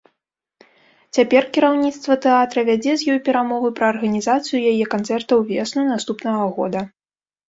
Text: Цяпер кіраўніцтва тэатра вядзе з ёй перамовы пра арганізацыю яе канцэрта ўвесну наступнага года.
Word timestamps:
Цяпер 1.15 1.43
кіраўніцтва 1.57 2.15
тэатра 2.25 2.63
вядзе 2.69 2.93
з 3.01 3.13
ёй 3.15 3.19
перамовы 3.27 3.69
пра 3.81 3.85
арганізацыю 3.93 4.59
яе 4.71 4.85
канцэрта 4.95 5.31
ўвесну 5.43 5.85
наступнага 5.91 6.43
года. 6.57 6.81